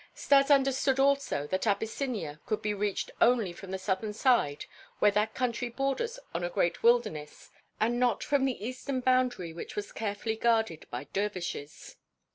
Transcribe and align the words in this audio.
Stas 0.15 0.49
understood 0.49 0.99
also 0.99 1.45
that 1.45 1.67
Abyssinia 1.67 2.41
could 2.47 2.63
be 2.63 2.73
reached 2.73 3.11
only 3.21 3.53
from 3.53 3.69
the 3.69 3.77
southern 3.77 4.13
side 4.13 4.65
where 4.97 5.11
that 5.11 5.35
country 5.35 5.69
borders 5.69 6.17
on 6.33 6.43
a 6.43 6.49
great 6.49 6.81
wilderness 6.81 7.51
and 7.79 7.99
not 7.99 8.23
from 8.23 8.45
the 8.45 8.65
eastern 8.65 9.01
boundary 9.01 9.53
which 9.53 9.75
was 9.75 9.91
carefully 9.91 10.37
guarded 10.37 10.87
by 10.89 11.03
dervishes. 11.13 11.97